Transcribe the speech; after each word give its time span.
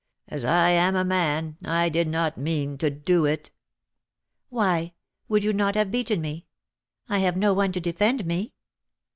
As 0.27 0.43
I 0.43 0.71
am 0.71 0.95
a 0.95 1.03
man, 1.03 1.57
I 1.63 1.87
did 1.87 2.07
not 2.07 2.35
mean 2.35 2.75
to 2.79 2.89
do 2.89 3.25
it." 3.25 3.51
"Why, 4.49 4.93
would 5.27 5.43
you 5.43 5.53
not 5.53 5.75
have 5.75 5.91
beaten 5.91 6.21
me? 6.21 6.47
I 7.07 7.19
have 7.19 7.37
no 7.37 7.53
one 7.53 7.71
to 7.73 7.79
defend 7.79 8.25
me." 8.25 8.55